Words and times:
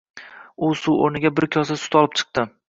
U 0.67 0.69
suv 0.83 0.97
oʻrniga 1.09 1.33
bir 1.41 1.47
kosa 1.57 1.79
sut 1.83 1.99
olib 2.01 2.19
chiqdi 2.23 2.49